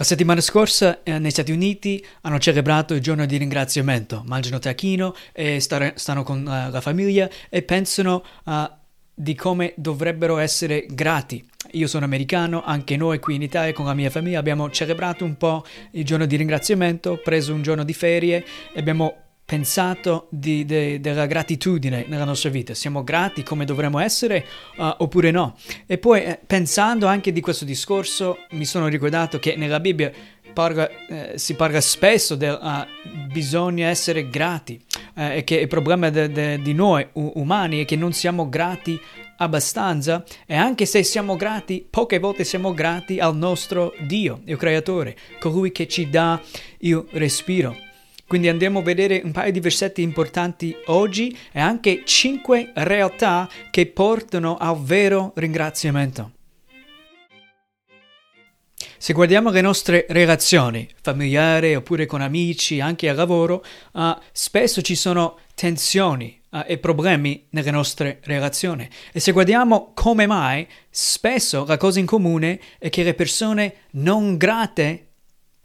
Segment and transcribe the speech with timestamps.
[0.00, 5.12] La settimana scorsa eh, negli Stati Uniti hanno celebrato il giorno di ringraziamento, mangiano tacchino
[5.32, 8.70] e stare, stanno con uh, la famiglia e pensano uh,
[9.12, 11.44] di come dovrebbero essere grati.
[11.72, 15.36] Io sono americano, anche noi qui in Italia con la mia famiglia abbiamo celebrato un
[15.36, 21.00] po' il giorno di ringraziamento, preso un giorno di ferie e abbiamo pensato di, de,
[21.00, 22.74] della gratitudine nella nostra vita?
[22.74, 24.44] Siamo grati come dovremmo essere
[24.76, 25.56] uh, oppure no?
[25.86, 30.12] E poi eh, pensando anche di questo discorso mi sono ricordato che nella Bibbia
[30.52, 34.78] parla, eh, si parla spesso del uh, bisogna essere grati
[35.14, 39.00] eh, e che il problema de, de, di noi umani è che non siamo grati
[39.38, 45.16] abbastanza e anche se siamo grati, poche volte siamo grati al nostro Dio, il creatore,
[45.38, 46.38] colui che ci dà
[46.80, 47.87] il respiro.
[48.28, 53.86] Quindi andiamo a vedere un paio di versetti importanti oggi e anche cinque realtà che
[53.86, 56.32] portano al vero ringraziamento.
[58.98, 64.94] Se guardiamo le nostre relazioni familiari oppure con amici, anche al lavoro, uh, spesso ci
[64.94, 68.86] sono tensioni uh, e problemi nelle nostre relazioni.
[69.10, 74.36] E se guardiamo come mai, spesso la cosa in comune è che le persone non
[74.36, 75.12] grate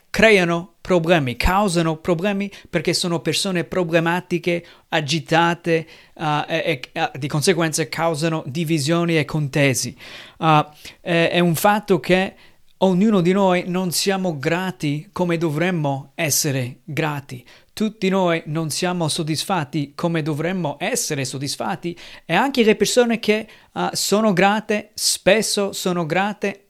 [0.09, 7.87] creano problemi, causano problemi perché sono persone problematiche, agitate uh, e, e uh, di conseguenza
[7.87, 9.95] causano divisioni e contesi.
[10.39, 10.65] Uh,
[10.99, 12.35] è, è un fatto che
[12.79, 17.45] ognuno di noi non siamo grati come dovremmo essere grati.
[17.71, 23.87] Tutti noi non siamo soddisfatti come dovremmo essere soddisfatti e anche le persone che uh,
[23.93, 26.62] sono grate spesso sono grate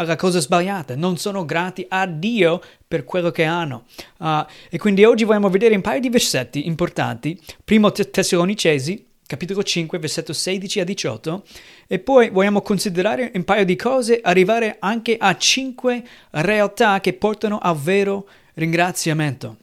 [0.00, 3.84] alla cosa sbagliata, non sono grati a Dio per quello che hanno.
[4.18, 7.38] Uh, e quindi oggi vogliamo vedere un paio di versetti importanti.
[7.62, 11.44] Primo Tessalonicesi, capitolo 5, versetto 16 a 18,
[11.86, 17.58] e poi vogliamo considerare un paio di cose, arrivare anche a cinque realtà che portano
[17.58, 19.58] al vero ringraziamento.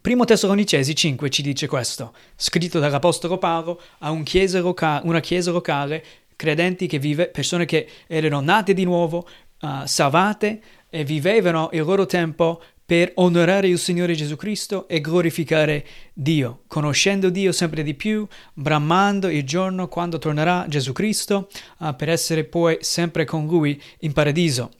[0.00, 5.50] Primo Tessalonicesi 5 ci dice questo, scritto dall'Apostolo Paolo a un chiesa loca- una chiesa
[5.50, 6.02] locale,
[6.36, 9.26] credenti che vive, persone che erano nate di nuovo,
[9.60, 15.86] uh, salvate e vivevano il loro tempo per onorare il Signore Gesù Cristo e glorificare
[16.14, 22.08] Dio, conoscendo Dio sempre di più, bramando il giorno quando tornerà Gesù Cristo uh, per
[22.08, 24.72] essere poi sempre con Lui in paradiso.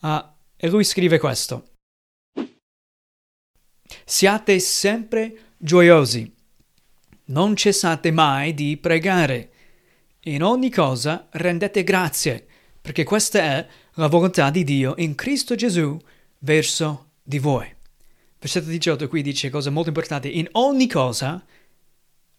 [0.00, 1.72] Uh, e lui scrive questo.
[4.04, 6.32] Siate sempre gioiosi,
[7.26, 9.50] non cessate mai di pregare.
[10.26, 12.46] In ogni cosa rendete grazie,
[12.80, 15.98] perché questa è la volontà di Dio in Cristo Gesù
[16.40, 17.72] verso di voi.
[18.38, 20.38] Versetto 18 qui dice cose molto importanti.
[20.38, 21.42] In ogni cosa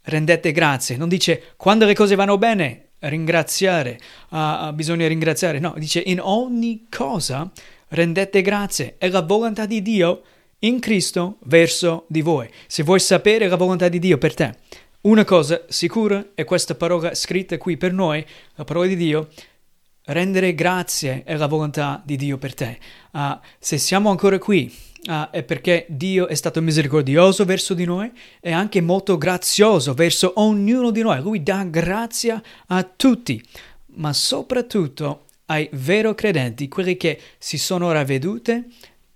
[0.03, 0.97] rendete grazie.
[0.97, 5.59] Non dice quando le cose vanno bene, ringraziare, uh, bisogna ringraziare.
[5.59, 7.51] No, dice in ogni cosa
[7.89, 8.95] rendete grazie.
[8.97, 10.21] È la volontà di Dio
[10.59, 12.49] in Cristo verso di voi.
[12.67, 14.55] Se vuoi sapere la volontà di Dio per te,
[15.01, 18.25] una cosa sicura è questa parola scritta qui per noi,
[18.55, 19.29] la parola di Dio,
[20.07, 22.79] rendere grazie è la volontà di Dio per te.
[23.11, 24.73] Uh, se siamo ancora qui
[25.07, 30.33] uh, è perché Dio è stato misericordioso verso di noi e anche molto grazioso verso
[30.35, 31.21] ognuno di noi.
[31.21, 33.43] Lui dà grazia a tutti,
[33.95, 38.65] ma soprattutto ai vero credenti, quelli che si sono ravvedute,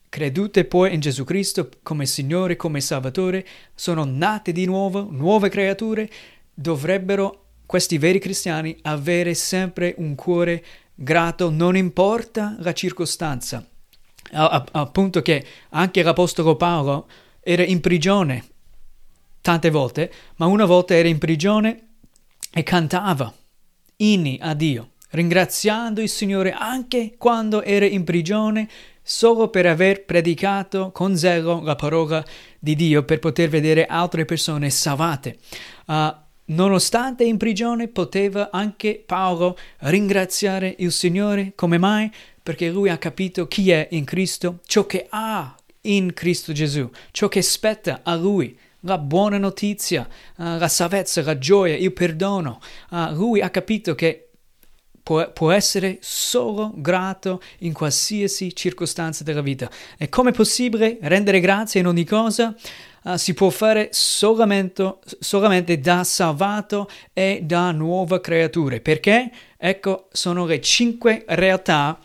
[0.07, 6.09] credute poi in Gesù Cristo come Signore, come Salvatore, sono nate di nuovo, nuove creature,
[6.53, 7.41] dovrebbero
[7.71, 10.61] questi veri cristiani avere sempre un cuore
[11.01, 13.65] grato, non importa la circostanza.
[14.33, 17.07] Appunto che anche l'Apostolo Paolo
[17.41, 18.45] era in prigione
[19.41, 21.87] tante volte, ma una volta era in prigione
[22.53, 23.33] e cantava
[23.97, 28.69] inni a Dio, ringraziando il Signore anche quando era in prigione
[29.03, 32.23] solo per aver predicato con zelo la parola
[32.59, 35.37] di Dio per poter vedere altre persone salvate.
[35.87, 36.13] Uh,
[36.45, 41.53] Nonostante in prigione poteva anche Paolo ringraziare il Signore.
[41.55, 42.11] Come mai?
[42.43, 47.27] Perché lui ha capito chi è in Cristo, ciò che ha in Cristo Gesù, ciò
[47.27, 50.07] che spetta a lui, la buona notizia,
[50.37, 52.59] uh, la salvezza, la gioia, il perdono.
[52.89, 54.31] Uh, lui ha capito che
[55.03, 59.69] può, essere solo grato in qualsiasi circostanza della vita.
[59.97, 62.55] E come è possibile rendere grazie in ogni cosa?
[63.03, 68.79] Uh, si può fare solamente, solamente da salvato e da nuova creatura.
[68.79, 69.31] Perché?
[69.57, 71.99] Ecco, sono le cinque realtà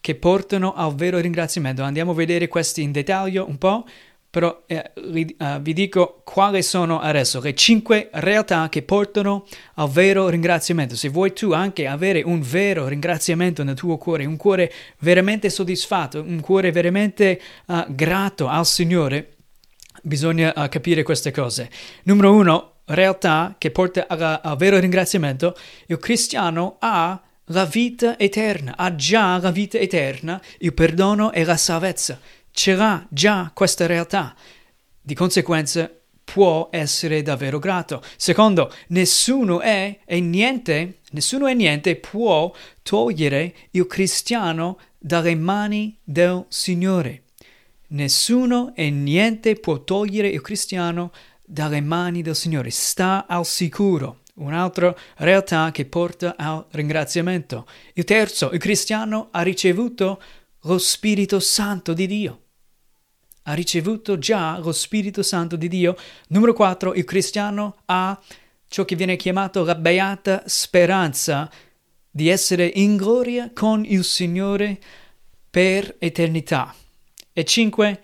[0.00, 1.82] che portano al vero ringraziamento.
[1.82, 3.84] Andiamo a vedere questi in dettaglio un po'.
[4.34, 9.88] però eh, vi, uh, vi dico quali sono adesso le cinque realtà che portano al
[9.88, 10.96] vero ringraziamento.
[10.96, 16.20] Se vuoi tu anche avere un vero ringraziamento nel tuo cuore, un cuore veramente soddisfatto,
[16.20, 19.33] un cuore veramente uh, grato al Signore,
[20.04, 21.68] bisogna uh, capire queste cose.
[22.04, 25.56] Numero uno, realtà che porta al vero ringraziamento,
[25.86, 31.56] il cristiano ha la vita eterna, ha già la vita eterna, il perdono e la
[31.56, 32.18] salvezza
[32.54, 34.34] ce l'ha già questa realtà.
[35.02, 35.90] Di conseguenza
[36.22, 38.00] può essere davvero grato.
[38.16, 46.46] Secondo, nessuno è e niente, nessuno e niente può togliere il cristiano dalle mani del
[46.48, 47.23] Signore.
[47.94, 51.12] Nessuno e niente può togliere il cristiano
[51.44, 52.70] dalle mani del Signore.
[52.70, 54.22] Sta al sicuro.
[54.34, 57.66] Un'altra realtà che porta al ringraziamento.
[57.92, 60.20] Il terzo, il cristiano ha ricevuto
[60.62, 62.38] lo Spirito Santo di Dio
[63.46, 65.96] ha ricevuto già lo Spirito Santo di Dio.
[66.28, 68.18] Numero 4, il cristiano ha
[68.66, 71.50] ciò che viene chiamato la beata speranza
[72.10, 74.80] di essere in gloria con il Signore
[75.50, 76.74] per eternità.
[77.36, 78.02] E 5,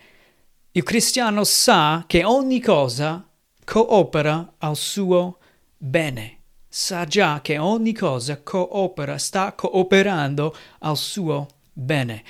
[0.73, 3.25] il cristiano sa che ogni cosa
[3.63, 5.37] coopera al suo
[5.77, 6.39] bene.
[6.67, 12.23] Sa già che ogni cosa coopera, sta cooperando al suo bene.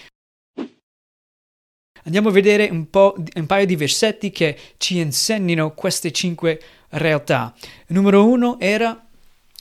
[2.04, 7.52] Andiamo a vedere un, po', un paio di versetti che ci insegnano queste cinque realtà.
[7.88, 9.08] Numero uno era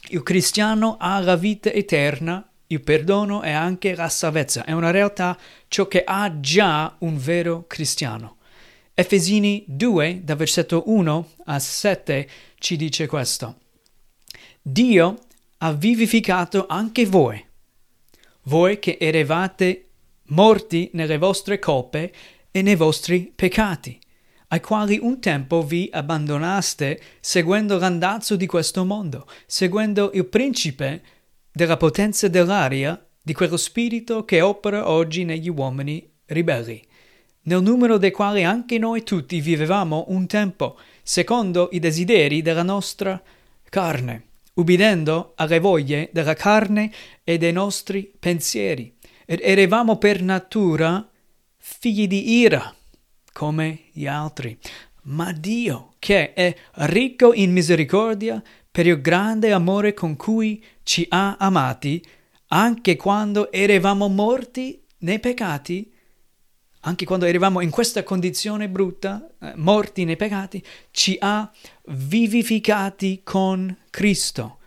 [0.09, 4.65] il cristiano ha la vita eterna, il perdono e anche la salvezza.
[4.65, 5.39] È una realtà
[5.69, 8.37] ciò che ha già un vero cristiano.
[8.95, 12.29] Efesini 2, da versetto 1 a 7,
[12.59, 13.57] ci dice questo.
[14.63, 15.19] Dio
[15.59, 17.45] ha vivificato anche voi,
[18.43, 19.87] voi che eravate
[20.29, 22.13] morti nelle vostre colpe
[22.51, 23.99] e nei vostri peccati,
[24.49, 31.03] ai quali un tempo vi abbandonaste seguendo l'andazzo di questo mondo, seguendo il principe
[31.53, 36.83] della potenza dell'aria, di quello spirito che opera oggi negli uomini ribelli,
[37.43, 43.21] nel numero dei quali anche noi tutti vivevamo un tempo, secondo i desideri della nostra
[43.69, 44.25] carne,
[44.55, 46.93] ubbidendo alle voglie della carne
[47.25, 51.09] e dei nostri pensieri ed eravamo per natura
[51.57, 52.75] figli di ira,
[53.33, 54.59] come gli altri.
[55.03, 61.37] Ma Dio, che è ricco in misericordia, per il grande amore con cui ci ha
[61.39, 62.05] amati,
[62.49, 65.89] anche quando eravamo morti nei peccati,
[66.81, 70.61] anche quando eravamo in questa condizione brutta, eh, morti nei peccati,
[70.91, 71.49] ci ha
[71.91, 74.59] vivificati con Cristo.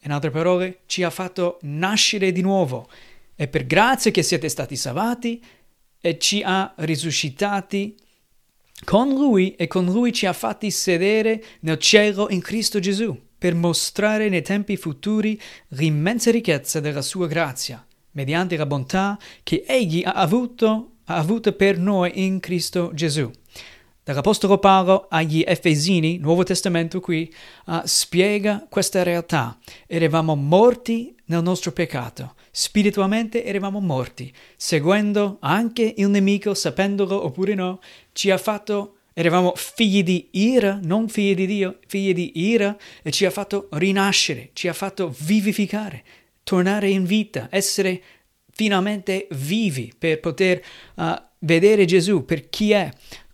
[0.00, 2.88] In altre parole, ci ha fatto nascere di nuovo.
[3.32, 5.40] È per grazia che siete stati salvati
[6.00, 7.96] e ci ha risuscitati
[8.84, 13.54] con Lui e con Lui ci ha fatti sedere nel cielo in Cristo Gesù per
[13.54, 20.12] mostrare nei tempi futuri l'immensa ricchezza della sua grazia, mediante la bontà che Egli ha
[20.12, 23.30] avuto, ha avuto per noi in Cristo Gesù.
[24.04, 27.32] Dall'Apostolo Paolo agli Efesini, Nuovo Testamento qui,
[27.66, 29.58] uh, spiega questa realtà.
[29.86, 37.80] Eravamo morti nel nostro peccato, spiritualmente eravamo morti, seguendo anche il nemico, sapendolo oppure no,
[38.12, 43.10] ci ha fatto, eravamo figli di ira, non figli di Dio, figli di ira, e
[43.10, 46.02] ci ha fatto rinascere, ci ha fatto vivificare,
[46.42, 48.02] tornare in vita, essere
[48.52, 50.62] finalmente vivi per poter
[50.96, 52.90] uh, vedere Gesù per chi è,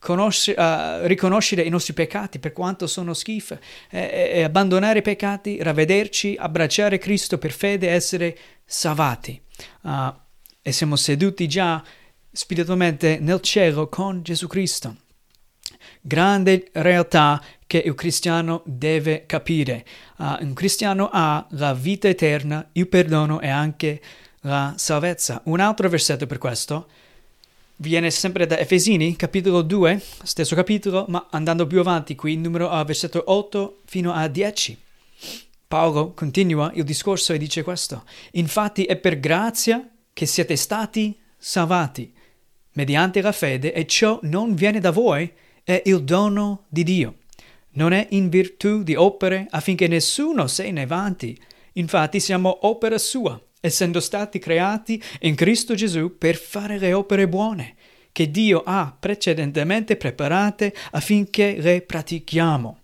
[0.08, 3.58] uh, riconoscere i nostri peccati per quanto sono schifo
[3.90, 9.40] e, e, abbandonare i peccati, ravvederci, abbracciare Cristo per fede, essere salvati.
[9.82, 10.12] Uh,
[10.62, 11.82] e siamo seduti già
[12.30, 15.05] spiritualmente nel cielo con Gesù Cristo.
[16.06, 19.84] Grande realtà che il cristiano deve capire.
[20.18, 24.00] Uh, un cristiano ha la vita eterna, il perdono e anche
[24.42, 25.40] la salvezza.
[25.46, 26.86] Un altro versetto per questo
[27.78, 32.84] viene sempre da Efesini, capitolo 2, stesso capitolo, ma andando più avanti qui, numero a
[32.84, 34.78] versetto 8 fino a 10.
[35.66, 42.14] Paolo continua il discorso e dice questo: Infatti è per grazia che siete stati salvati,
[42.74, 45.32] mediante la fede, e ciò non viene da voi,
[45.66, 47.16] è il dono di Dio.
[47.70, 51.36] Non è in virtù di opere affinché nessuno se ne vanti.
[51.72, 57.74] Infatti siamo opera sua essendo stati creati in Cristo Gesù per fare le opere buone
[58.12, 62.78] che Dio ha precedentemente preparate affinché le pratichiamo.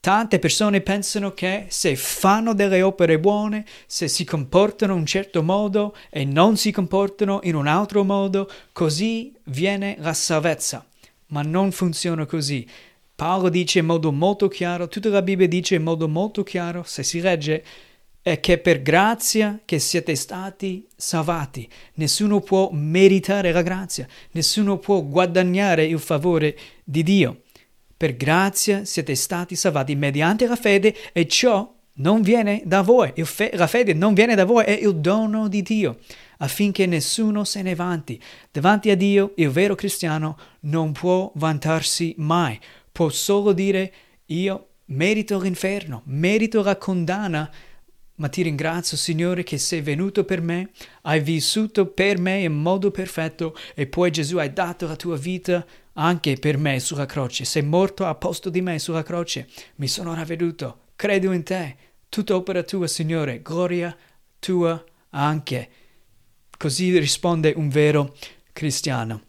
[0.00, 5.44] Tante persone pensano che se fanno delle opere buone, se si comportano in un certo
[5.44, 10.84] modo e non si comportano in un altro modo, così viene la salvezza.
[11.32, 12.66] Ma non funziona così.
[13.14, 17.02] Paolo dice in modo molto chiaro, tutta la Bibbia dice in modo molto chiaro, se
[17.02, 17.64] si legge,
[18.22, 21.68] è che per grazia che siete stati salvati.
[21.94, 27.42] Nessuno può meritare la grazia, nessuno può guadagnare il favore di Dio.
[27.96, 33.12] Per grazia siete stati salvati mediante la fede e ciò non viene da voi.
[33.24, 35.98] Fe- la fede non viene da voi, è il dono di Dio,
[36.42, 38.20] affinché nessuno se ne vanti.
[38.50, 42.58] Davanti a Dio il vero cristiano non può vantarsi mai,
[42.90, 43.92] può solo dire
[44.26, 47.50] io merito l'inferno, merito la condanna
[48.14, 50.70] ma ti ringrazio, Signore, che sei venuto per me,
[51.02, 55.66] hai vissuto per me in modo perfetto e poi Gesù hai dato la tua vita
[55.94, 57.44] anche per me sulla croce.
[57.44, 59.48] Sei morto a posto di me sulla croce.
[59.76, 60.82] Mi sono ravveduto.
[60.94, 61.76] Credo in te.
[62.08, 63.42] Tutta opera tua, Signore.
[63.42, 63.96] Gloria
[64.38, 65.68] tua anche.
[66.62, 68.14] Così risponde un vero
[68.52, 69.22] cristiano.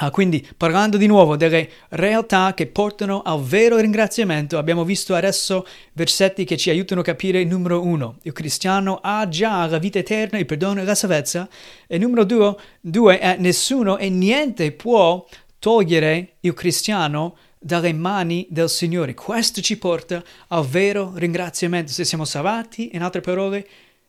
[0.00, 5.66] Ah, quindi parlando di nuovo delle realtà che portano al vero ringraziamento, abbiamo visto adesso
[5.94, 8.18] versetti che ci aiutano a capire numero uno.
[8.24, 11.48] Il cristiano ha già la vita eterna, il perdono e la salvezza.
[11.86, 15.26] E numero due, due è nessuno e niente può
[15.58, 19.14] togliere il cristiano dalle mani del Signore.
[19.14, 21.92] Questo ci porta al vero ringraziamento.
[21.92, 23.66] Se siamo salvati, in altre parole,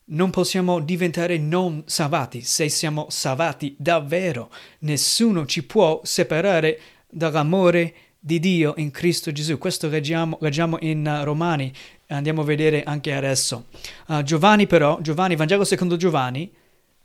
[0.10, 4.50] non possiamo diventare non salvati se siamo salvati davvero.
[4.80, 9.58] Nessuno ci può separare dall'amore di Dio in Cristo Gesù.
[9.58, 11.72] Questo leggiamo, leggiamo in uh, Romani,
[12.08, 13.68] andiamo a vedere anche adesso.
[14.08, 16.52] Uh, Giovanni però, Giovanni, Vangelo secondo Giovanni,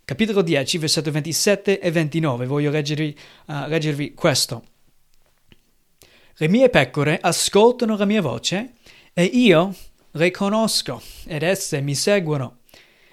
[0.04, 4.64] capitolo 10, versetto 27 e 29, voglio leggervi, uh, leggervi questo.
[6.36, 8.72] Le mie pecore ascoltano la mia voce
[9.12, 9.72] e io
[10.12, 12.58] le conosco ed esse mi seguono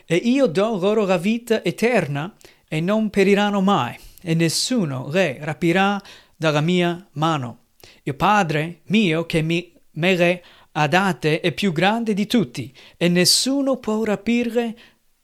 [0.05, 2.35] e io do loro la vita eterna
[2.67, 6.01] e non periranno mai, e nessuno le rapirà
[6.35, 7.57] dalla mia mano.
[8.03, 10.43] Il Padre mio che mi, me le
[10.73, 14.77] ha date è più grande di tutti, e nessuno può rapirle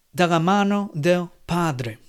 [0.10, 2.00] dalla mano del Padre.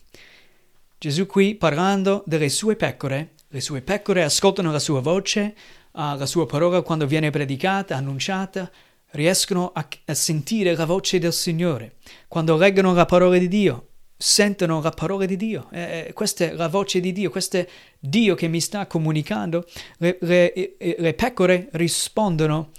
[0.99, 5.55] Gesù qui parlando delle sue pecore, le sue pecore ascoltano la sua voce,
[5.93, 8.71] uh, la sua parola quando viene predicata, annunciata,
[9.11, 11.97] riescono a, a sentire la voce del Signore.
[12.29, 13.87] Quando leggono la parola di Dio,
[14.17, 15.69] sentono la parola di Dio.
[15.71, 19.65] Eh, questa è la voce di Dio, questo è Dio che mi sta comunicando.
[19.99, 22.73] Le, le, le pecore rispondono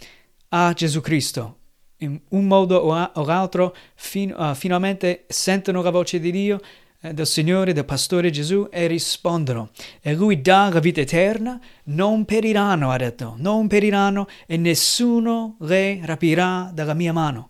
[0.50, 1.56] a Gesù Cristo.
[2.02, 6.62] In un modo o, l'altro, fin, uh, finalmente sentono la voce di Dio eh,
[7.02, 9.70] del Signore, del pastore Gesù e rispondono.
[10.02, 16.02] E lui dà la vita eterna, non periranno, ha detto, non periranno e nessuno le
[16.04, 17.50] rapirà dalla mia mano.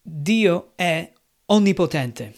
[0.00, 1.12] Dio è
[1.46, 2.34] onnipotente.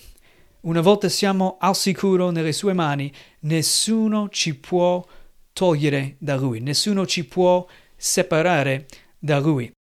[0.61, 5.05] Una volta siamo al sicuro nelle sue mani, nessuno ci può
[5.53, 7.67] togliere da lui, nessuno ci può
[7.97, 8.87] separare
[9.19, 9.74] da lui.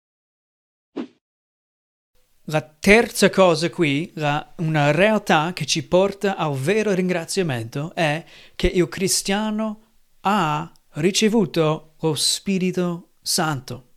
[2.46, 8.24] La terza cosa qui, la, una realtà che ci porta al vero ringraziamento, è
[8.56, 9.80] che il cristiano
[10.22, 13.90] ha ricevuto lo Spirito Santo.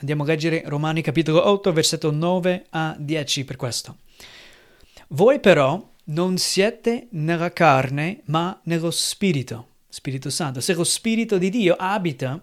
[0.00, 3.96] Andiamo a leggere Romani capitolo 8, versetto 9 a 10 per questo.
[5.08, 10.60] Voi però non siete nella carne, ma nello Spirito, Spirito Santo.
[10.60, 12.38] Se lo Spirito di Dio abita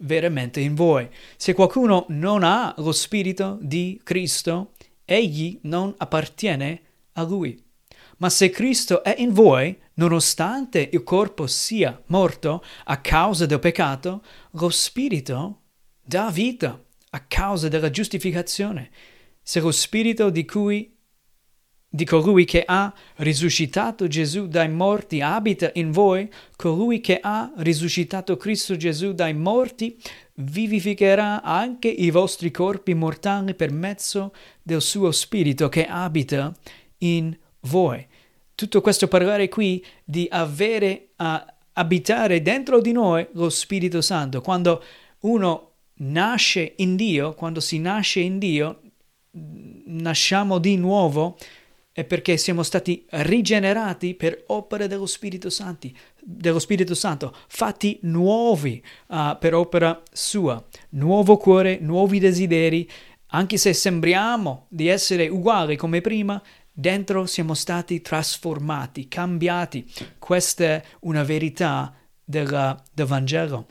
[0.00, 1.08] veramente in voi.
[1.36, 4.72] Se qualcuno non ha lo Spirito di Cristo,
[5.04, 6.80] egli non appartiene
[7.12, 7.62] a lui.
[8.18, 14.22] Ma se Cristo è in voi, nonostante il corpo sia morto a causa del peccato,
[14.52, 15.62] lo Spirito
[16.02, 18.90] dà vita a causa della giustificazione.
[19.42, 20.96] Se lo Spirito di cui
[21.92, 28.36] di colui che ha risuscitato Gesù dai morti abita in voi, colui che ha risuscitato
[28.36, 30.00] Cristo Gesù dai morti
[30.34, 34.32] vivificherà anche i vostri corpi mortali per mezzo
[34.62, 36.54] del suo spirito che abita
[36.98, 38.06] in voi.
[38.54, 44.40] Tutto questo parlare qui di avere a abitare dentro di noi lo Spirito Santo.
[44.40, 44.82] Quando
[45.20, 48.80] uno nasce in Dio, quando si nasce in Dio,
[49.32, 51.36] nasciamo di nuovo
[52.00, 55.88] è perché siamo stati rigenerati per opera dello Spirito Santo,
[56.18, 62.88] dello Spirito Santo fatti nuovi uh, per opera sua, nuovo cuore, nuovi desideri,
[63.32, 66.42] anche se sembriamo di essere uguali come prima,
[66.72, 69.86] dentro siamo stati trasformati, cambiati.
[70.18, 73.66] Questa è una verità della, del Vangelo.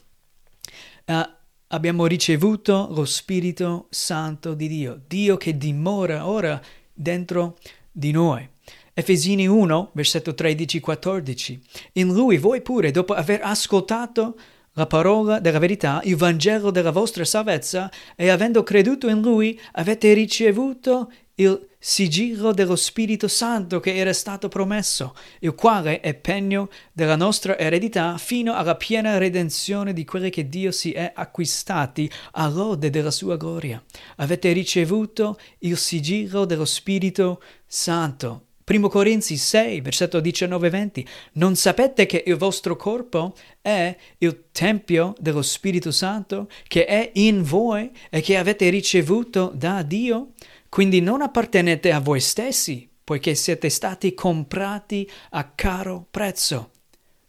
[1.06, 1.28] Uh,
[1.70, 6.62] abbiamo ricevuto lo Spirito Santo di Dio, Dio che dimora ora
[6.94, 7.58] dentro
[8.00, 8.48] di noi.
[8.94, 11.60] Efesini 1, versetto 13-14.
[11.94, 14.36] In lui voi pure, dopo aver ascoltato
[14.74, 20.14] la parola della verità, il Vangelo della vostra salvezza, e avendo creduto in lui, avete
[20.14, 27.16] ricevuto il sigillo dello Spirito Santo che era stato promesso, il quale è pegno della
[27.16, 33.12] nostra eredità fino alla piena redenzione di quelli che Dio si è acquistati all'ode della
[33.12, 33.82] sua gloria.
[34.18, 38.44] Avete ricevuto il sigillo dello Spirito Santo.
[38.70, 41.04] 1 Corinzi 6, versetto 19-20.
[41.34, 47.42] Non sapete che il vostro corpo è il tempio dello Spirito Santo che è in
[47.42, 50.34] voi e che avete ricevuto da Dio?
[50.70, 56.72] Quindi non appartenete a voi stessi, poiché siete stati comprati a caro prezzo.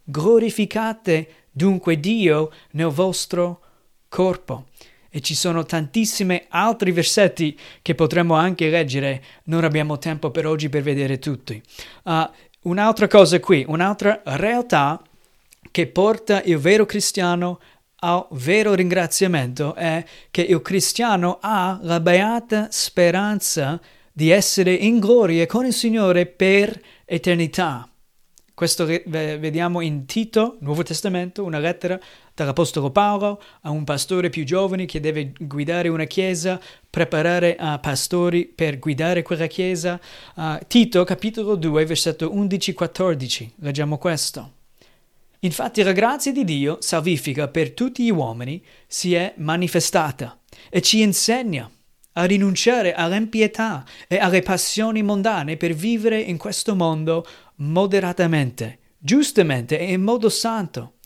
[0.04, 3.62] Glorificate dunque Dio nel vostro
[4.08, 4.66] corpo.
[5.08, 10.68] E ci sono tantissimi altri versetti che potremmo anche leggere, non abbiamo tempo per oggi
[10.68, 11.60] per vedere tutti.
[12.04, 12.28] Uh,
[12.62, 15.02] un'altra cosa qui, un'altra realtà
[15.70, 17.58] che porta il vero cristiano
[18.00, 23.80] al vero ringraziamento è che il cristiano ha la beata speranza
[24.12, 27.90] di essere in gloria con il Signore per eternità.
[28.54, 31.98] Questo vediamo in Tito, Nuovo Testamento, una lettera
[32.34, 38.44] dall'Apostolo Paolo a un pastore più giovane che deve guidare una chiesa, preparare uh, pastori
[38.44, 39.98] per guidare quella chiesa.
[40.34, 43.48] Uh, Tito, capitolo 2, versetto 11-14.
[43.60, 44.59] Leggiamo questo.
[45.40, 51.00] Infatti la grazia di Dio, salvifica per tutti gli uomini, si è manifestata e ci
[51.00, 51.70] insegna
[52.12, 59.92] a rinunciare all'impietà e alle passioni mondane per vivere in questo mondo moderatamente, giustamente e
[59.92, 60.96] in modo santo,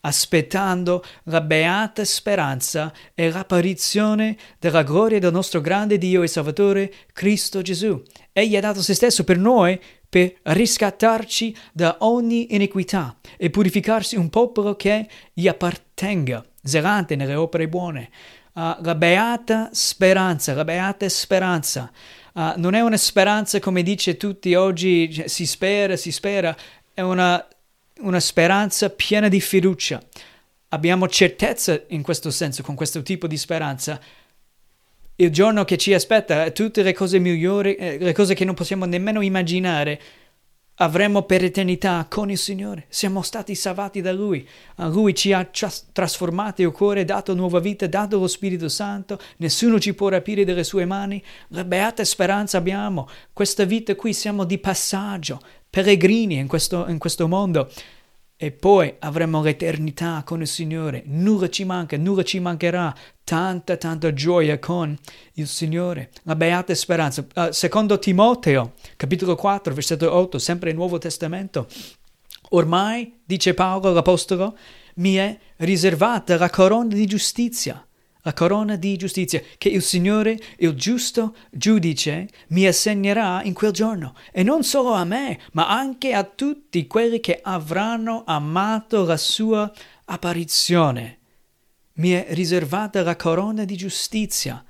[0.00, 7.62] aspettando la beata speranza e l'apparizione della gloria del nostro grande Dio e Salvatore Cristo
[7.62, 8.02] Gesù.
[8.32, 14.30] Egli ha dato se stesso per noi per riscattarci da ogni iniquità e purificarsi un
[14.30, 18.10] popolo che gli appartenga, zelante nelle opere buone.
[18.54, 21.90] Uh, la beata speranza, la beata speranza.
[22.32, 26.56] Uh, non è una speranza come dice tutti oggi, cioè, si spera, si spera,
[26.94, 27.46] è una,
[28.00, 30.02] una speranza piena di fiducia.
[30.70, 34.00] Abbiamo certezza in questo senso, con questo tipo di speranza,
[35.20, 38.84] il giorno che ci aspetta, tutte le cose migliori, eh, le cose che non possiamo
[38.84, 40.00] nemmeno immaginare,
[40.80, 42.86] avremo per eternità con il Signore.
[42.88, 44.46] Siamo stati salvati da Lui.
[44.76, 45.48] Lui ci ha
[45.92, 49.18] trasformati il cuore, dato nuova vita, dato lo Spirito Santo.
[49.38, 51.20] Nessuno ci può rapire dalle sue mani.
[51.48, 53.08] La beata speranza abbiamo.
[53.32, 57.68] Questa vita qui siamo di passaggio, peregrini in questo, in questo mondo
[58.40, 61.02] e poi avremo l'eternità con il Signore.
[61.06, 62.94] Nulla ci manca, nulla ci mancherà.
[63.24, 64.96] Tanta, tanta gioia con
[65.34, 66.10] il Signore.
[66.22, 67.26] La beata speranza.
[67.34, 71.66] Uh, secondo Timoteo, capitolo 4, versetto 8, sempre il Nuovo Testamento.
[72.50, 74.56] Ormai, dice Paolo l'Apostolo,
[74.94, 77.84] mi è riservata la corona di giustizia
[78.22, 84.14] la corona di giustizia che il Signore, il giusto giudice, mi assegnerà in quel giorno,
[84.32, 89.70] e non solo a me, ma anche a tutti quelli che avranno amato la sua
[90.04, 91.18] apparizione.
[91.94, 94.62] Mi è riservata la corona di giustizia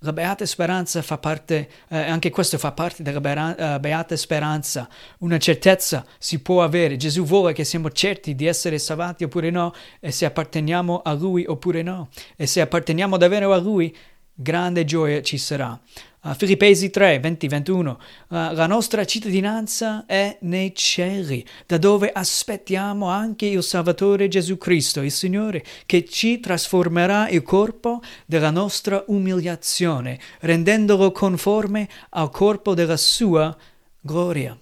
[0.00, 5.38] la beata speranza fa parte, eh, anche questo fa parte della uh, beata speranza, una
[5.38, 6.96] certezza si può avere.
[6.96, 11.44] Gesù vuole che siamo certi di essere salvati oppure no, e se apparteniamo a Lui
[11.46, 12.10] oppure no.
[12.36, 13.94] E se apparteniamo davvero a Lui,
[14.32, 15.78] grande gioia ci sarà.
[16.20, 17.96] Filippesi 3, 20-21, uh,
[18.28, 25.12] la nostra cittadinanza è nei cieli, da dove aspettiamo anche il Salvatore Gesù Cristo, il
[25.12, 33.56] Signore, che ci trasformerà il corpo della nostra umiliazione, rendendolo conforme al corpo della sua
[34.00, 34.58] gloria.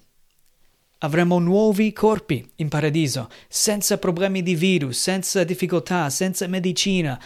[0.99, 7.21] Avremo nuovi corpi in paradiso, senza problemi di virus, senza difficoltà, senza medicina,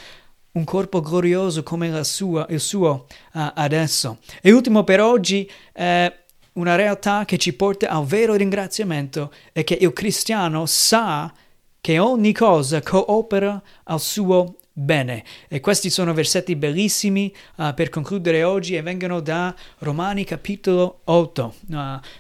[0.53, 4.19] un corpo glorioso come sua, il suo uh, adesso.
[4.43, 6.13] E ultimo per oggi, eh,
[6.55, 11.33] una realtà che ci porta al vero ringraziamento è che il cristiano sa
[11.81, 15.25] che ogni cosa coopera al suo bene.
[15.49, 21.55] E questi sono versetti bellissimi uh, per concludere oggi e vengono da Romani capitolo 8,
[21.69, 21.77] uh,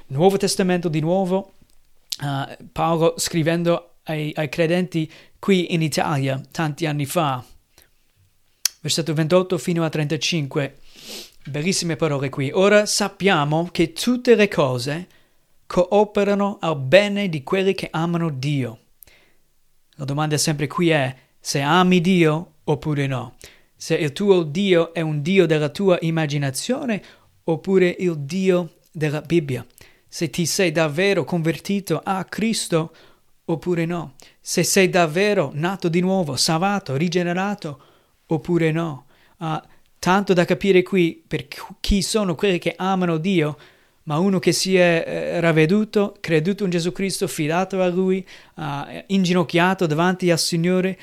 [0.08, 1.54] Nuovo Testamento di nuovo,
[2.72, 7.42] Paolo scrivendo ai, ai credenti qui in Italia tanti anni fa
[8.80, 10.78] versetto 28 fino a 35.
[11.46, 12.50] Bellissime parole qui.
[12.52, 15.06] Ora sappiamo che tutte le cose
[15.66, 18.78] cooperano al bene di quelli che amano Dio.
[19.96, 23.36] La domanda sempre qui è se ami Dio oppure no.
[23.76, 27.02] Se il tuo Dio è un Dio della tua immaginazione
[27.44, 29.64] oppure il Dio della Bibbia.
[30.12, 32.92] se ti sei davvero convertito a Cristo
[33.44, 37.82] oppure no, se sei davvero nato di nuovo, salvato, rigenerato
[38.34, 39.06] oppure no.
[39.38, 39.60] Uh,
[39.98, 41.46] tanto da capire qui per
[41.80, 43.56] chi sono quelli che amano Dio,
[44.04, 48.62] ma uno che si è eh, ravveduto, creduto in Gesù Cristo, fidato a Lui, uh,
[49.06, 50.98] inginocchiato davanti al Signore,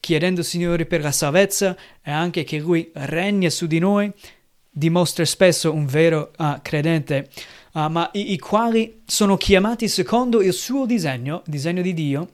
[0.00, 4.10] chiedendo al Signore per la salvezza e anche che Lui regna su di noi,
[4.70, 7.28] dimostra spesso un vero uh, credente,
[7.72, 12.28] uh, ma i, i, quali sono chiamati secondo il suo disegno, disegno di Dio,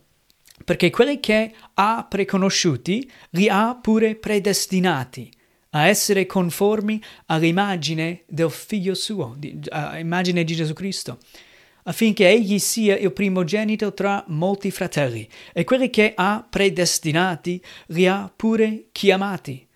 [0.64, 5.31] perché quelli che ha preconosciuti li ha pure predestinati
[5.70, 9.37] a essere conformi all'immagine del figlio suo,
[9.70, 11.18] all'immagine di Gesù Cristo,
[11.85, 18.33] affinché egli sia il primogenito tra molti fratelli, e quelli che ha predestinati li ha
[18.35, 19.66] pure chiamati,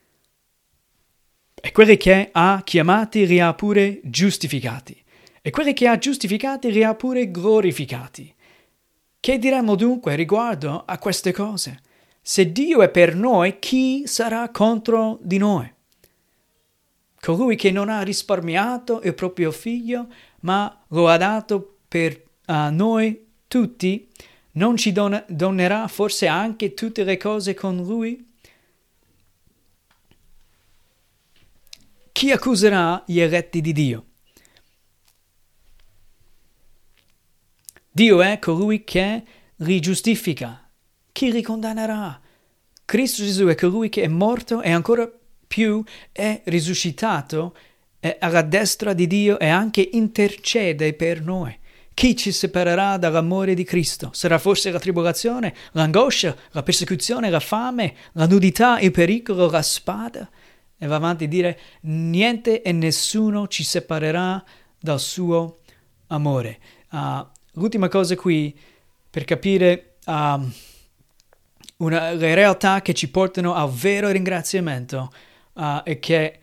[1.60, 5.02] e quelli che ha chiamati li ha pure giustificati,
[5.42, 8.34] e quelli che ha giustificati li ha pure glorificati.
[9.20, 11.80] Che diremmo dunque riguardo a queste cose?
[12.22, 15.70] Se Dio è per noi, chi sarà contro di noi?
[17.20, 20.06] Colui che non ha risparmiato il proprio figlio,
[20.40, 24.08] ma lo ha dato per uh, noi tutti,
[24.52, 28.24] non ci don- donerà forse anche tutte le cose con lui?
[32.12, 34.07] Chi accuserà gli eletti di Dio?
[37.98, 39.24] Dio è colui che
[39.56, 40.70] li giustifica.
[41.10, 42.20] Chi li condannerà?
[42.84, 45.10] Cristo Gesù è colui che è morto e ancora
[45.48, 45.82] più
[46.12, 47.56] è risuscitato
[47.98, 51.58] è alla destra di Dio e anche intercede per noi.
[51.92, 54.10] Chi ci separerà dall'amore di Cristo?
[54.12, 60.30] Sarà forse la tribolazione, l'angoscia, la persecuzione, la fame, la nudità, il pericolo, la spada?
[60.78, 64.40] E va avanti a dire, niente e nessuno ci separerà
[64.78, 65.62] dal suo
[66.06, 66.60] amore.
[66.92, 68.58] Uh, l'ultima cosa qui,
[69.10, 70.50] per capire uh,
[71.78, 75.12] una, le realtà che ci portano al vero ringraziamento,
[75.54, 76.40] uh, è che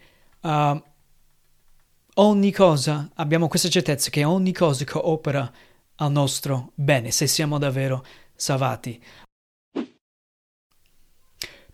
[2.15, 5.51] ogni cosa, abbiamo questa certezza che ogni cosa coopera
[5.95, 9.01] al nostro bene, se siamo davvero salvati.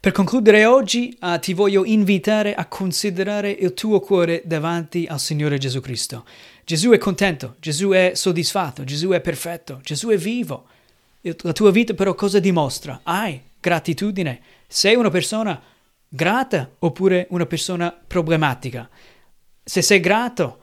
[0.01, 5.59] Per concludere oggi uh, ti voglio invitare a considerare il tuo cuore davanti al Signore
[5.59, 6.25] Gesù Cristo.
[6.63, 10.65] Gesù è contento, Gesù è soddisfatto, Gesù è perfetto, Gesù è vivo.
[11.21, 13.01] La tua vita però cosa dimostra?
[13.03, 14.41] Hai gratitudine?
[14.65, 15.61] Sei una persona
[16.07, 18.89] grata oppure una persona problematica?
[19.63, 20.60] Se sei grato,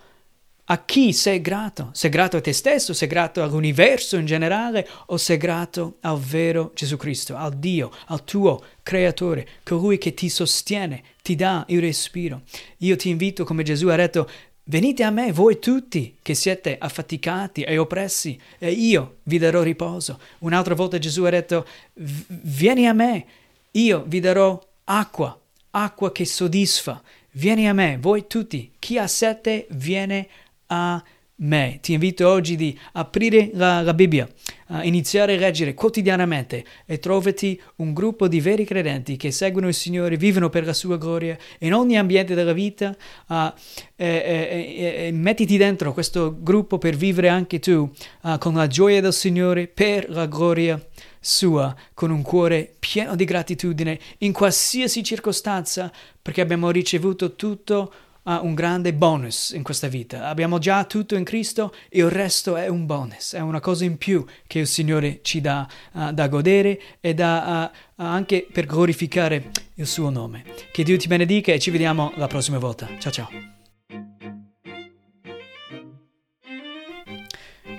[0.71, 1.91] a chi sei grato?
[1.93, 6.73] Sei grato a te stesso, sei grato all'universo in generale o sei grato al vero
[6.75, 12.43] Gesù Cristo, al Dio, al tuo creatore, colui che ti sostiene, ti dà il respiro.
[12.79, 14.29] Io ti invito, come Gesù ha detto,
[14.65, 20.21] venite a me voi tutti che siete affaticati e oppressi e io vi darò riposo.
[20.41, 23.25] Un'altra volta Gesù ha detto, vieni a me,
[23.71, 25.39] io vi darò acqua,
[25.71, 27.03] acqua che soddisfa.
[27.31, 31.03] Vieni a me, voi tutti, chi ha sete viene a me a
[31.41, 31.79] me.
[31.81, 34.29] Ti invito oggi di aprire la, la Bibbia,
[34.69, 39.75] uh, iniziare a leggere quotidianamente e trovati un gruppo di veri credenti che seguono il
[39.75, 42.97] Signore, vivono per la sua gloria in ogni ambiente della vita.
[43.27, 43.53] Uh,
[43.97, 47.91] e, e, e, mettiti dentro questo gruppo per vivere anche tu
[48.23, 50.81] uh, con la gioia del Signore per la gloria
[51.21, 57.93] sua, con un cuore pieno di gratitudine in qualsiasi circostanza, perché abbiamo ricevuto tutto
[58.29, 60.29] ha un grande bonus in questa vita.
[60.29, 63.97] Abbiamo già tutto in Cristo e il resto è un bonus, è una cosa in
[63.97, 69.51] più che il Signore ci dà uh, da godere e da, uh, anche per glorificare
[69.75, 70.45] il suo nome.
[70.71, 72.87] Che Dio ti benedica e ci vediamo la prossima volta.
[72.99, 73.29] Ciao ciao.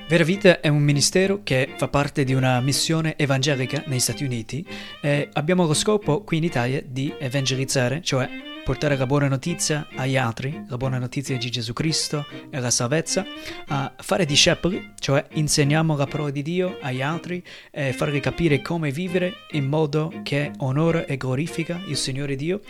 [0.08, 4.66] Vera Vita è un ministero che fa parte di una missione evangelica negli Stati Uniti
[5.00, 8.28] e abbiamo lo scopo qui in Italia di evangelizzare, cioè
[8.70, 13.26] portare la buona notizia agli altri, la buona notizia di Gesù Cristo e la salvezza,
[13.66, 18.92] a fare discepoli, cioè insegniamo la parola di Dio agli altri e fargli capire come
[18.92, 22.62] vivere in modo che onora e glorifica il Signore Dio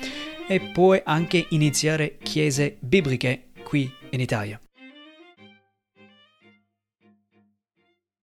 [0.47, 4.57] e poi anche iniziare chiese bibliche qui in Italia.